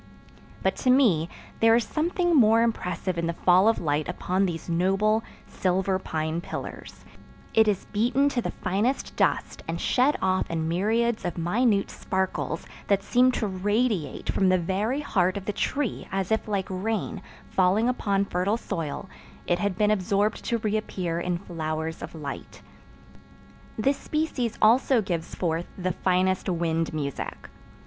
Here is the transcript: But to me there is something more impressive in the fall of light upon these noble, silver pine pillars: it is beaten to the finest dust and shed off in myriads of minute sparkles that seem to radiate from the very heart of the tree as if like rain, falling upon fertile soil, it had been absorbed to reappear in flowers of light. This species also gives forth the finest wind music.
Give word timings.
But 0.63 0.75
to 0.77 0.89
me 0.89 1.29
there 1.59 1.75
is 1.75 1.83
something 1.83 2.33
more 2.35 2.63
impressive 2.63 3.19
in 3.19 3.27
the 3.27 3.33
fall 3.33 3.67
of 3.67 3.77
light 3.79 4.09
upon 4.09 4.47
these 4.47 4.67
noble, 4.67 5.23
silver 5.45 5.99
pine 5.99 6.41
pillars: 6.41 7.05
it 7.53 7.67
is 7.67 7.85
beaten 7.85 8.27
to 8.29 8.41
the 8.41 8.49
finest 8.49 9.15
dust 9.15 9.61
and 9.67 9.79
shed 9.79 10.17
off 10.19 10.49
in 10.49 10.67
myriads 10.67 11.23
of 11.23 11.37
minute 11.37 11.91
sparkles 11.91 12.65
that 12.87 13.03
seem 13.03 13.31
to 13.33 13.45
radiate 13.45 14.27
from 14.31 14.49
the 14.49 14.57
very 14.57 15.01
heart 15.01 15.37
of 15.37 15.45
the 15.45 15.53
tree 15.53 16.07
as 16.11 16.31
if 16.31 16.47
like 16.47 16.65
rain, 16.67 17.21
falling 17.51 17.87
upon 17.87 18.25
fertile 18.25 18.57
soil, 18.57 19.07
it 19.45 19.59
had 19.59 19.77
been 19.77 19.91
absorbed 19.91 20.43
to 20.45 20.57
reappear 20.57 21.19
in 21.19 21.37
flowers 21.37 22.01
of 22.01 22.15
light. 22.15 22.63
This 23.77 23.97
species 23.97 24.57
also 24.63 24.99
gives 25.03 25.35
forth 25.35 25.67
the 25.77 25.91
finest 25.91 26.49
wind 26.49 26.91
music. 26.91 27.49